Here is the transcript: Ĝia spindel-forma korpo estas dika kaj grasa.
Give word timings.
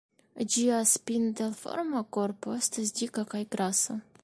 Ĝia 0.53 0.79
spindel-forma 0.91 2.03
korpo 2.19 2.57
estas 2.63 2.97
dika 3.01 3.27
kaj 3.35 3.45
grasa. 3.57 4.03